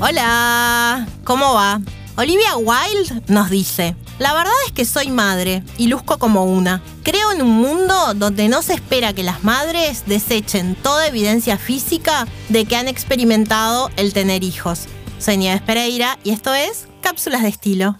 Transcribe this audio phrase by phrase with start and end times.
[0.00, 1.80] Hola, ¿cómo va?
[2.16, 6.80] Olivia Wilde nos dice, la verdad es que soy madre y luzco como una.
[7.02, 12.28] Creo en un mundo donde no se espera que las madres desechen toda evidencia física
[12.48, 14.84] de que han experimentado el tener hijos.
[15.18, 17.98] Soy Nieves Pereira y esto es Cápsulas de Estilo.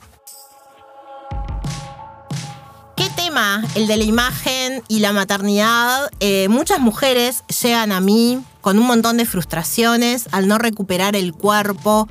[2.95, 3.65] ¿Qué tema?
[3.75, 6.09] El de la imagen y la maternidad.
[6.21, 11.33] Eh, muchas mujeres llegan a mí con un montón de frustraciones al no recuperar el
[11.33, 12.07] cuerpo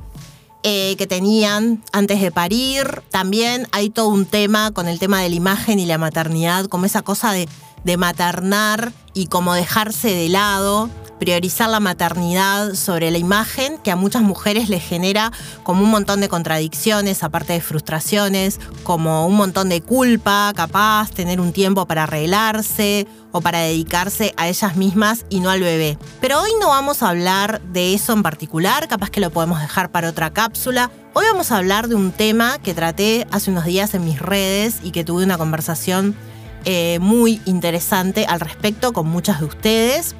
[0.64, 3.02] eh, que tenían antes de parir.
[3.12, 6.84] También hay todo un tema con el tema de la imagen y la maternidad, como
[6.84, 7.48] esa cosa de,
[7.84, 13.96] de maternar y como dejarse de lado priorizar la maternidad sobre la imagen, que a
[13.96, 15.32] muchas mujeres les genera
[15.62, 21.40] como un montón de contradicciones, aparte de frustraciones, como un montón de culpa, capaz, tener
[21.40, 25.98] un tiempo para arreglarse o para dedicarse a ellas mismas y no al bebé.
[26.20, 29.90] Pero hoy no vamos a hablar de eso en particular, capaz que lo podemos dejar
[29.90, 30.90] para otra cápsula.
[31.14, 34.76] Hoy vamos a hablar de un tema que traté hace unos días en mis redes
[34.82, 36.16] y que tuve una conversación
[36.64, 40.14] eh, muy interesante al respecto con muchas de ustedes.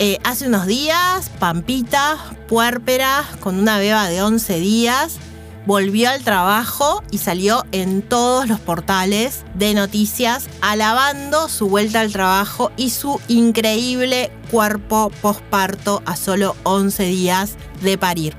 [0.00, 5.18] Eh, hace unos días, Pampita, puérpera, con una beba de 11 días,
[5.66, 12.12] volvió al trabajo y salió en todos los portales de noticias alabando su vuelta al
[12.12, 18.34] trabajo y su increíble cuerpo posparto a solo 11 días de parir.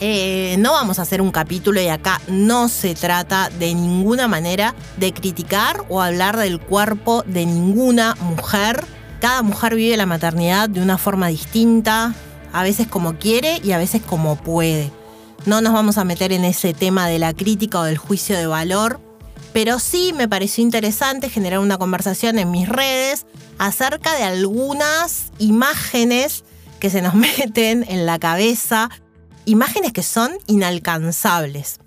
[0.00, 4.74] Eh, no vamos a hacer un capítulo y acá no se trata de ninguna manera
[4.98, 8.84] de criticar o hablar del cuerpo de ninguna mujer
[9.20, 12.14] cada mujer vive la maternidad de una forma distinta,
[12.52, 14.90] a veces como quiere y a veces como puede.
[15.46, 18.46] No nos vamos a meter en ese tema de la crítica o del juicio de
[18.46, 19.00] valor,
[19.52, 23.26] pero sí me pareció interesante generar una conversación en mis redes
[23.58, 26.44] acerca de algunas imágenes
[26.78, 28.90] que se nos meten en la cabeza,
[29.44, 31.78] imágenes que son inalcanzables.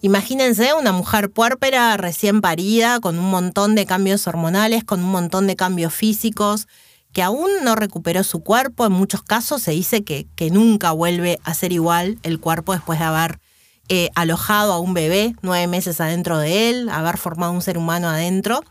[0.00, 5.48] Imagínense una mujer puérpera recién parida, con un montón de cambios hormonales, con un montón
[5.48, 6.68] de cambios físicos,
[7.12, 8.86] que aún no recuperó su cuerpo.
[8.86, 12.98] En muchos casos se dice que, que nunca vuelve a ser igual el cuerpo después
[12.98, 13.40] de haber
[13.88, 18.08] eh, alojado a un bebé nueve meses adentro de él, haber formado un ser humano
[18.08, 18.62] adentro.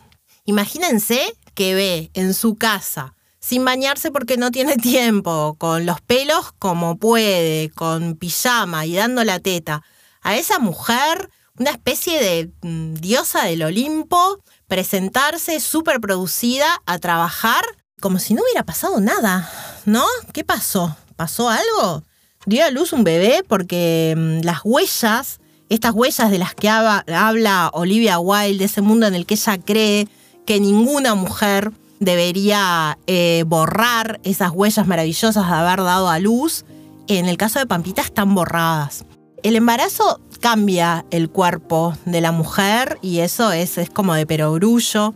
[0.46, 6.52] Imagínense que ve en su casa, sin bañarse porque no tiene tiempo, con los pelos
[6.59, 9.84] como puede, con pijama y dando la teta
[10.22, 17.64] a esa mujer, una especie de mm, diosa del Olimpo, presentarse súper producida a trabajar
[18.00, 19.50] como si no hubiera pasado nada,
[19.85, 20.06] ¿no?
[20.34, 20.96] ¿Qué pasó?
[21.16, 22.03] ¿Pasó algo?
[22.46, 27.69] Dio a luz un bebé porque mm, las huellas, estas huellas de las que habla
[27.74, 30.08] Olivia Wilde, de ese mundo en el que ella cree
[30.46, 36.66] que ninguna mujer debería eh, borrar esas huellas maravillosas de haber dado a luz,
[37.08, 39.06] en el caso de Pampita están borradas.
[39.41, 45.16] El embarazo cambia el cuerpo de la mujer y eso es, es como de perogrullo.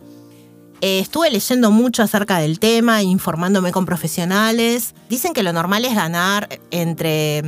[0.84, 4.96] Eh, estuve leyendo mucho acerca del tema, informándome con profesionales.
[5.08, 7.40] Dicen que lo normal es ganar entre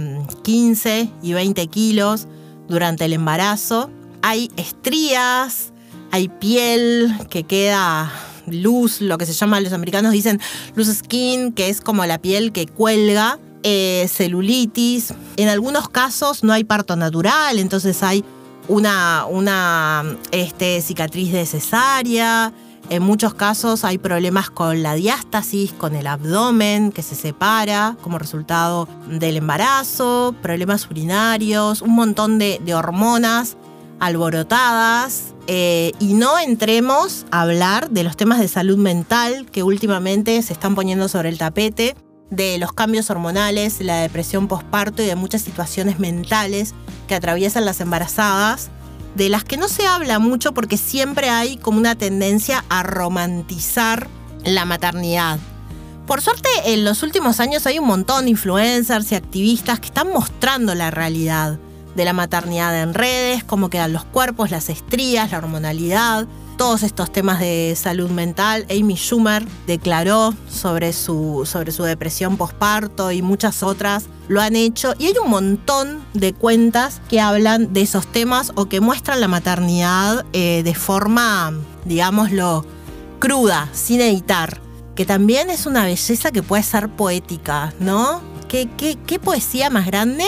[0.45, 2.29] 15 mm, y 20 kilos
[2.69, 3.91] durante el embarazo.
[4.23, 5.73] Hay estrías,
[6.13, 8.13] hay piel que queda
[8.47, 10.41] luz, lo que se llama, los americanos dicen
[10.77, 15.13] luz skin, que es como la piel que cuelga eh, celulitis.
[15.37, 18.25] En algunos casos no hay parto natural, entonces hay
[18.69, 22.53] una, una este, cicatriz de cesárea.
[22.95, 28.21] En muchos casos hay problemas con la diástasis, con el abdomen que se separa como
[28.21, 33.57] resultado del embarazo, problemas urinarios, un montón de, hormonas
[33.99, 35.35] alborotadas.
[35.49, 40.53] Eh, y no entremos a hablar de los temas de salud mental que últimamente se
[40.53, 41.97] están poniendo sobre el tapete
[42.31, 46.75] de los cambios hormonales, la depresión postparto y de muchas situaciones mentales
[47.09, 48.71] que atraviesan las embarazadas,
[49.15, 54.09] de las que no se habla mucho porque siempre hay como una tendencia a romantizar
[54.45, 55.39] la maternidad.
[56.07, 60.13] Por suerte, en los últimos años hay un montón de influencers y activistas que están
[60.13, 61.59] mostrando la realidad
[61.95, 67.13] de la maternidad en redes, cómo quedan los cuerpos, las estrías, la hormonalidad, todos estos
[67.13, 68.67] temas de salud mental.
[68.71, 74.95] Amy Schumer declaró sobre su, sobre su depresión posparto y muchas otras lo han hecho.
[74.99, 79.29] Y hay un montón de cuentas que hablan de esos temas o que muestran la
[79.29, 81.53] maternidad eh, de forma,
[81.85, 82.65] digámoslo,
[83.19, 84.61] cruda, sin editar.
[84.95, 88.23] Que también es una belleza que puede ser poética, ¿no?
[88.49, 90.25] ¿Qué, poesía más grande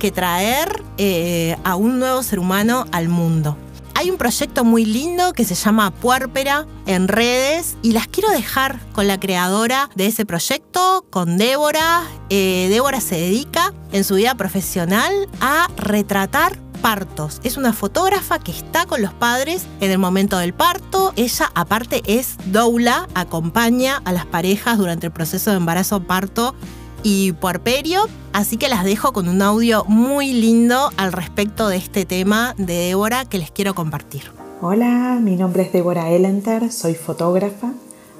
[0.00, 3.56] que traer eh, a un nuevo ser humano al mundo?
[4.00, 8.80] Hay un proyecto muy lindo que se llama Puérpera en redes y las quiero dejar
[8.94, 12.04] con la creadora de ese proyecto, con Débora.
[12.30, 15.12] Eh, Débora se dedica en su vida profesional
[15.42, 17.42] a retratar partos.
[17.44, 21.12] Es una fotógrafa que está con los padres en el momento del parto.
[21.16, 26.54] Ella aparte es doula, acompaña a las parejas durante el proceso de embarazo, parto
[27.02, 28.02] y puerperio.
[28.32, 32.74] Así que las dejo con un audio muy lindo al respecto de este tema de
[32.74, 34.22] Débora que les quiero compartir.
[34.62, 37.72] Hola, mi nombre es Débora Elenter, soy fotógrafa,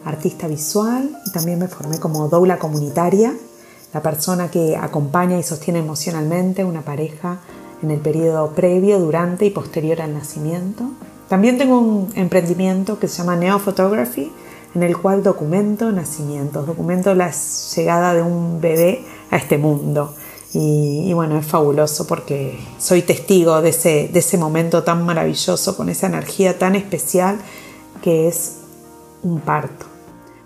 [0.05, 3.35] artista visual y también me formé como doula comunitaria,
[3.93, 7.41] la persona que acompaña y sostiene emocionalmente una pareja
[7.83, 10.85] en el periodo previo, durante y posterior al nacimiento.
[11.29, 14.33] También tengo un emprendimiento que se llama Neo Photography,
[14.75, 17.33] en el cual documento nacimientos, documento la
[17.77, 20.15] llegada de un bebé a este mundo.
[20.53, 25.89] Y, bueno, es fabuloso porque soy testigo de ese, de ese momento tan maravilloso, con
[25.89, 27.39] esa energía tan especial
[28.03, 28.57] que es
[29.23, 29.87] un parto.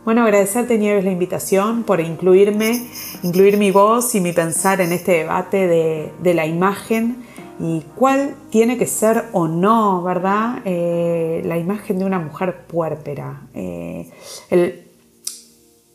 [0.04, 2.90] Bueno, agradecerte Nieves la invitación por incluirme,
[3.22, 7.24] incluir mi voz y mi pensar en este debate de, de la imagen
[7.60, 10.62] y cuál tiene que ser o no, ¿verdad?
[10.64, 13.48] Eh, la imagen de una mujer puérpera.
[13.54, 14.10] Eh,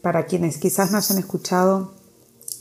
[0.02, 1.92] para quienes quizás no hayan escuchado,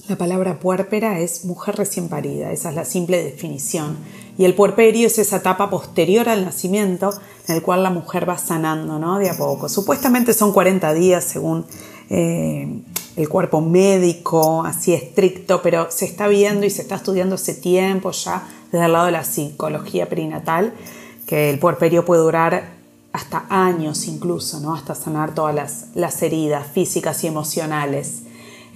[0.08, 3.98] la palabra puérpera es mujer recién parida, esa es la simple definición.
[4.38, 7.12] Y el puerperio es esa etapa posterior al nacimiento
[7.46, 9.18] en el cual la mujer va sanando, ¿no?
[9.18, 9.68] De a poco.
[9.68, 11.66] Supuestamente son 40 días según
[12.08, 12.82] eh,
[13.18, 18.12] el cuerpo médico, así estricto, pero se está viendo y se está estudiando hace tiempo
[18.12, 20.72] ya desde el lado de la psicología perinatal,
[21.26, 22.76] que el puerperio puede durar
[23.12, 24.72] hasta años incluso, ¿no?
[24.72, 28.22] hasta sanar todas las, las heridas físicas y emocionales.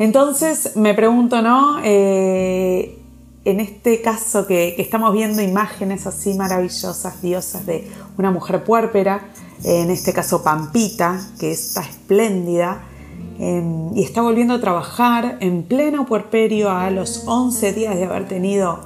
[0.01, 1.79] Entonces me pregunto, ¿no?
[1.85, 2.99] Eh,
[3.45, 9.29] en este caso que, estamos viendo imágenes así maravillosas, diosas de una mujer puérpera,
[9.63, 12.83] en este caso Pampita, que está espléndida,
[13.43, 18.29] em, y está volviendo a trabajar en pleno puerperio a los 11 días de haber
[18.29, 18.81] tenido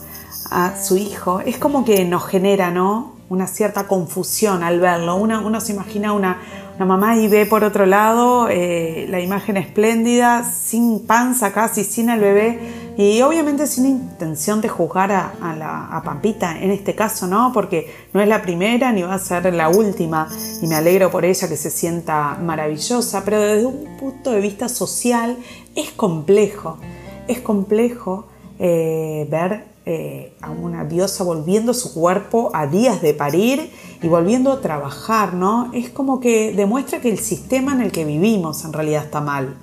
[0.50, 3.14] a su hijo, es como que nos genera, ¿no?
[3.28, 5.16] Una cierta confusión al verlo.
[5.16, 6.38] Uno, se imagina una,
[6.78, 12.20] mamá y ve por otro lado eh, la imagen espléndida, sin panza casi, sin el
[12.20, 17.50] bebé, y obviamente sin intención de juzgar a, Pampita en este caso, ¿no?
[17.52, 20.28] Porque no es la primera ni va a ser la última,
[20.62, 24.68] y me alegro por ella que se sienta maravillosa, pero desde un punto de vista
[24.68, 25.36] social
[25.74, 26.78] es complejo,
[27.26, 28.26] es complejo
[28.58, 33.70] eh, ver eh, a una diosa volviendo su cuerpo a días de parir
[34.02, 35.70] y volviendo a trabajar, ¿no?
[35.72, 39.56] Es como que demuestra que el sistema en el que vivimos en realidad está mal,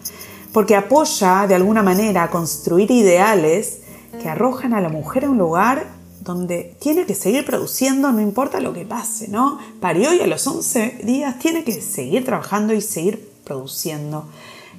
[0.53, 3.79] porque apoya de alguna manera a construir ideales
[4.21, 5.87] que arrojan a la mujer a un lugar
[6.21, 9.57] donde tiene que seguir produciendo no importa lo que pase, ¿no?
[9.81, 14.25] Parió y a los 11 días tiene que seguir trabajando y seguir produciendo.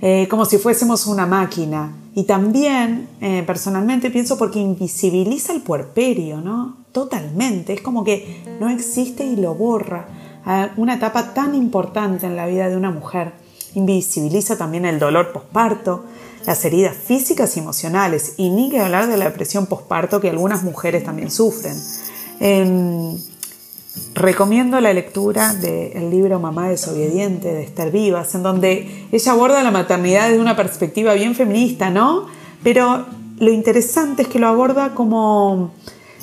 [0.00, 1.92] Eh, como si fuésemos una máquina.
[2.14, 6.76] Y también, eh, personalmente, pienso porque invisibiliza el puerperio, ¿no?
[6.92, 7.74] Totalmente.
[7.74, 10.08] Es como que no existe y lo borra.
[10.76, 13.32] una etapa tan importante en la vida de una mujer.
[13.74, 16.04] Invisibiliza también el dolor posparto,
[16.46, 20.62] las heridas físicas y emocionales, y ni que hablar de la depresión posparto que algunas
[20.62, 21.76] mujeres también sufren.
[22.40, 23.16] Em,
[24.14, 29.70] Recomiendo la lectura del libro Mamá desobediente de Esther Vivas, en donde ella aborda la
[29.70, 32.26] maternidad desde una perspectiva bien feminista, ¿no?
[32.62, 33.06] Pero
[33.38, 35.72] lo interesante es que lo aborda como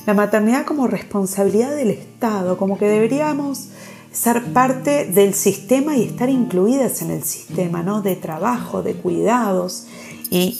[0.05, 3.69] la maternidad como responsabilidad del Estado, como que deberíamos
[4.11, 8.01] ser parte del sistema y estar incluidas en el sistema, ¿no?
[8.01, 9.85] De trabajo, de cuidados.
[10.29, 10.59] Y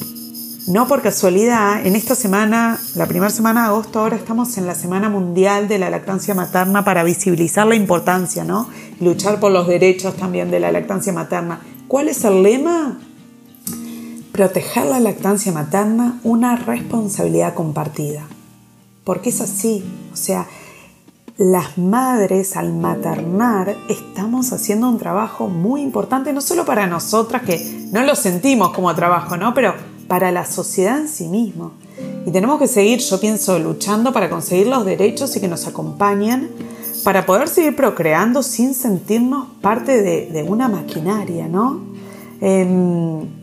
[0.68, 4.76] no por casualidad, en esta semana, la primera semana de agosto, ahora estamos en la
[4.76, 8.70] Semana Mundial de la Lactancia Materna para visibilizar la importancia, ¿no?
[9.00, 11.62] Luchar por los derechos también de la lactancia materna.
[11.88, 13.00] ¿Cuál es el lema?
[14.32, 18.28] Proteger la lactancia materna, una responsabilidad compartida.
[19.04, 20.48] Porque es así, o sea,
[21.42, 27.88] las madres al maternar estamos haciendo un trabajo muy importante, no solo para nosotras que
[27.92, 29.52] no lo sentimos como trabajo, ¿no?
[29.56, 29.74] Pero
[30.08, 31.72] para la sociedad en sí mismo.
[32.28, 36.52] Y tenemos que seguir, yo pienso, luchando para conseguir los derechos y que nos acompañen
[37.04, 41.82] para poder seguir procreando sin sentirnos parte de, una maquinaria, ¿no?
[42.40, 43.42] Em,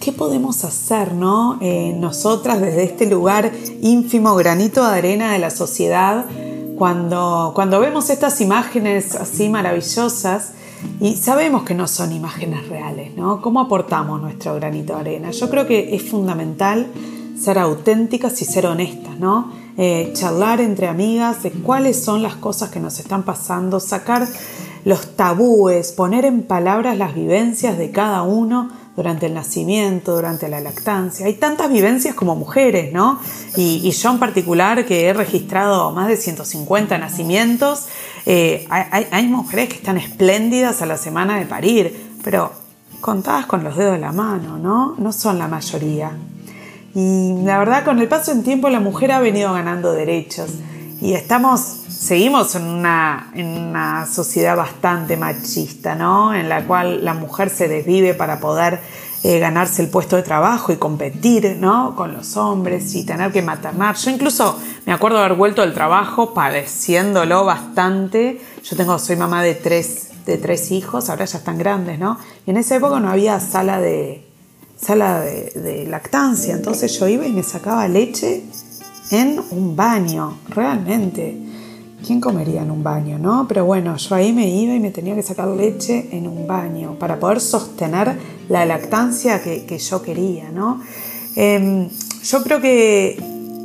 [0.00, 1.58] ¿Qué podemos hacer, no?
[1.60, 3.52] Eh, nosotras desde este lugar
[3.82, 6.24] ínfimo, granito de arena de la sociedad,
[6.76, 10.52] cuando, cuando vemos estas imágenes así maravillosas,
[11.00, 13.40] y sabemos que no son imágenes reales, ¿no?
[13.40, 15.30] ¿Cómo aportamos nuestro granito de arena?
[15.30, 16.86] Yo creo que es fundamental
[17.38, 19.50] ser auténticas y ser honestas, ¿no?
[19.78, 24.26] eh, charlar entre amigas de cuáles son las cosas que nos están pasando, sacar
[24.84, 30.60] los tabúes, poner en palabras las vivencias de cada uno durante el nacimiento, durante la
[30.60, 31.26] lactancia.
[31.26, 33.20] Hay tantas vivencias como mujeres, ¿no?
[33.56, 37.86] Y, yo en particular, que he registrado más de 150 nacimientos,
[38.24, 42.52] eh, hay, mujeres que están espléndidas a la semana de parir, pero
[43.00, 44.94] contadas con los dedos de la mano, ¿no?
[44.98, 46.12] No son la mayoría.
[46.94, 50.50] Y la verdad, con el paso del tiempo, la mujer ha venido ganando derechos.
[51.02, 56.34] Y estamos, seguimos en una, en una sociedad bastante machista, ¿no?
[56.34, 58.80] En la cual la mujer se desvive para poder
[59.22, 61.96] eh, ganarse el puesto de trabajo y competir, ¿no?
[61.96, 63.96] Con los hombres y tener que maternar.
[63.96, 68.40] Yo incluso me acuerdo haber vuelto del trabajo padeciéndolo bastante.
[68.62, 72.18] Yo tengo, soy mamá de tres, de tres hijos, ahora ya están grandes, ¿no?
[72.46, 74.26] Y en esa época no había sala de,
[74.80, 76.54] sala de, lactancia.
[76.54, 78.44] Entonces yo iba y me sacaba leche
[79.10, 81.45] en un baño, realmente.
[82.06, 83.48] ¿Quién comería en un baño, no?
[83.48, 86.96] Pero bueno, yo ahí me iba y me tenía que sacar leche en un baño
[87.00, 88.16] para poder sostener
[88.48, 90.80] la lactancia que, yo quería, ¿no?
[91.34, 91.88] Em,
[92.22, 93.18] yo creo que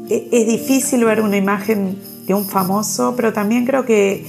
[0.10, 4.26] e, es difícil ver una imagen de un famoso, pero también creo que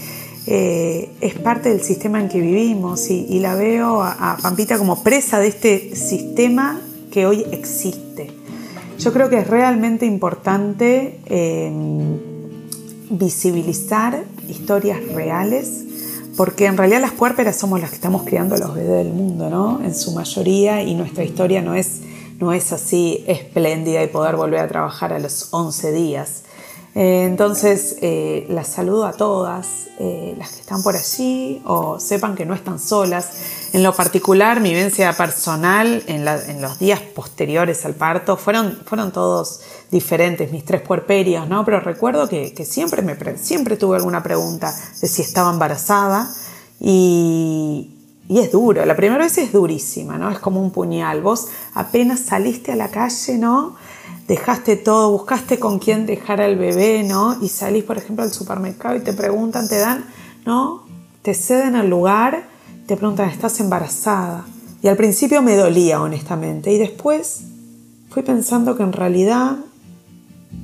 [0.46, 5.38] eh, es parte del sistema en que vivimos y, la veo a, Pampita como presa
[5.38, 8.30] de este sistema que hoy existe.
[8.98, 12.31] Yo creo que es realmente importante em,
[13.12, 15.84] visibilizar historias reales
[16.36, 19.82] porque en realidad las puérperas somos las que estamos criando los bebés del mundo, ¿no?
[19.84, 22.00] En su mayoría y nuestra historia no es,
[22.38, 26.42] no es así espléndida y poder volver a trabajar a los 11 días.
[26.94, 32.34] Eh, entonces, eh, las saludo a todas, eh, las que están por allí, o sepan
[32.34, 33.30] que no están solas.
[33.72, 36.24] En lo particular, mi vivencia personal en,
[36.60, 39.60] los días posteriores al parto fueron, fueron todos
[39.92, 41.64] diferentes, mis tres puerperios, ¿no?
[41.64, 46.28] Pero recuerdo que, siempre, me, siempre tuve alguna pregunta de si estaba embarazada
[46.80, 47.90] y,
[48.26, 50.30] y es duro, la primera vez es durísima, ¿no?
[50.30, 51.20] Es como un puñal.
[51.20, 53.76] Vos apenas saliste a la calle, ¿no?
[54.26, 57.36] dejaste todo, buscaste con quién dejar al bebé, ¿no?
[57.42, 60.06] Y salís, por ejemplo, al supermercado y te preguntan, te dan,
[60.46, 60.84] ¿no?
[61.22, 62.44] Te ceden al lugar,
[62.86, 64.46] te preguntan, ¿estás embarazada?
[64.82, 67.42] Y al principio me dolía, honestamente, y después
[68.10, 69.56] fui pensando que en realidad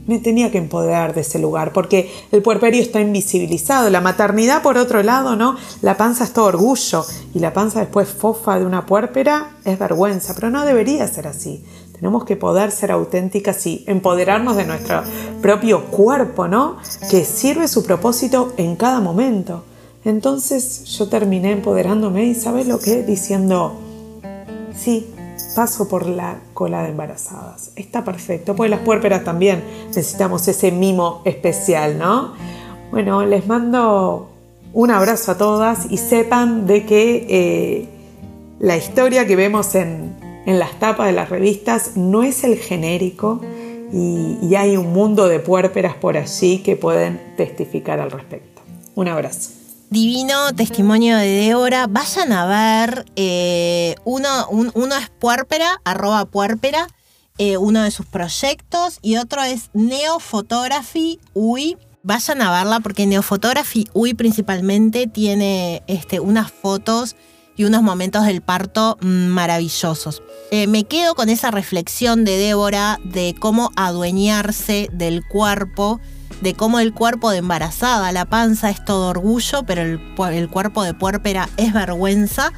[0.06, 4.78] me tenía que empoderar de ese lugar, porque el puerperio está invisibilizado, la maternidad por
[4.78, 5.56] otro lado, ¿no?
[5.82, 7.04] La panza es todo orgullo
[7.34, 11.62] y la panza después fofa de una puérpera es vergüenza, pero no debería ser así.
[11.92, 15.02] Tenemos que poder ser auténticas y empoderarnos de nuestro
[15.42, 16.78] propio cuerpo, ¿no?
[17.10, 19.64] Que sirve su propósito en cada momento.
[20.04, 23.02] Entonces yo terminé empoderándome y ¿sabes lo que?
[23.02, 23.74] Diciendo,
[24.74, 25.12] sí,
[25.58, 27.72] paso por la cola de embarazadas.
[27.74, 32.34] Está perfecto, pues las puérperas también necesitamos ese mimo especial, ¿no?
[32.92, 34.28] Bueno, les mando
[34.72, 37.88] un abrazo a todas y sepan de que eh,
[38.60, 40.14] la historia que vemos en,
[40.46, 43.40] en las tapas de las revistas no es el genérico
[43.92, 48.62] y, hay un mundo de puérperas por allí que pueden testificar al respecto.
[48.94, 49.57] Un abrazo.
[49.90, 51.86] Divino testimonio de Débora.
[51.86, 54.46] Vayan a ver, eh, uno,
[54.98, 56.88] es puérpera, arroba puérpera,
[57.38, 61.78] eh, uno de sus proyectos, y otro es Neophotography UI.
[62.02, 67.16] Vayan a verla porque Neophotography UI principalmente tiene este, unas fotos
[67.56, 70.22] y unos momentos del parto maravillosos.
[70.50, 75.98] Eh, me quedo con esa reflexión de Débora de cómo adueñarse del cuerpo,
[76.40, 80.94] de cómo el cuerpo de embarazada, la panza es todo orgullo, pero el, cuerpo de
[80.94, 82.52] puérpera es vergüenza.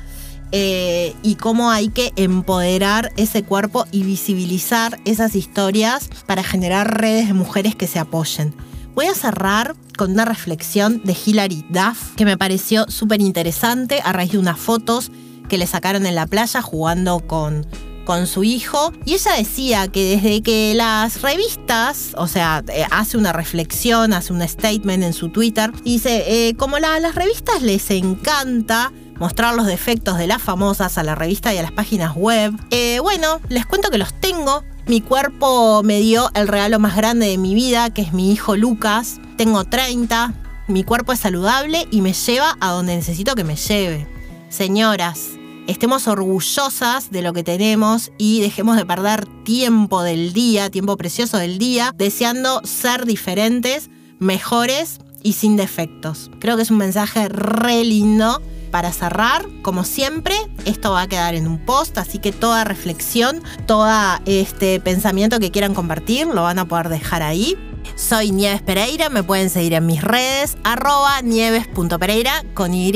[0.53, 7.29] Eh, y cómo hay que empoderar ese cuerpo y visibilizar esas historias para generar redes
[7.29, 8.53] de mujeres que se apoyen.
[8.97, 14.13] Voy a cerrar con una reflexión de Hilary Duff que me pareció súper interesante a
[14.13, 15.13] raíz de unas fotos
[15.49, 17.67] que le sacaron en la playa jugando con,
[18.11, 18.93] con su hijo.
[19.05, 24.33] Y ella decía que desde que las revistas, o sea, eh, hace una reflexión, hace
[24.33, 28.91] un statement en su Twitter, dice, eh, como las revistas les encanta
[29.21, 32.99] mostrar los defectos de las famosas a la revista y a las páginas web, eh,
[32.99, 37.39] bueno, les cuento que los tengo mi cuerpo me dio el regalo más grande de
[37.39, 39.21] mi vida, que es mi hijo Lucas.
[39.37, 40.35] Tengo 30,
[40.67, 44.09] mi cuerpo es saludable y me lleva a donde necesito que me lleve.
[44.49, 50.97] Señoras, estemos orgullosas de lo que tenemos y dejemos de perder tiempo del día, tiempo
[50.97, 56.31] precioso del día, deseando ser diferentes, mejores y sin defectos.
[56.39, 58.41] Creo que es un mensaje re lindo
[58.71, 63.43] para cerrar, como siempre, esto va a quedar en un post, así que toda reflexión,
[63.67, 63.89] todo
[64.27, 67.57] este pensamiento que quieran compartir lo van a poder dejar ahí.
[67.97, 72.93] Soy Nieves Pereira, me pueden seguir en mis redes, arroba nieves.pereira con Y.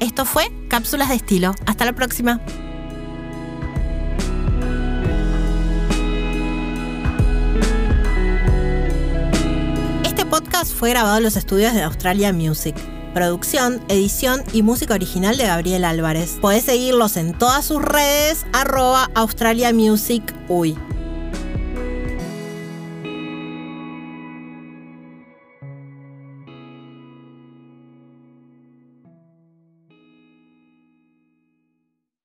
[0.00, 1.54] Esto fue Cápsulas de Estilo.
[1.64, 2.40] Hasta la próxima.
[10.04, 12.76] Este podcast fue grabado en los estudios de Australia Music.
[13.14, 16.36] Producción, edición y música original de Gabriel Álvarez.
[16.42, 20.22] Podés seguirlos en todas sus redes, arroba Australia Music.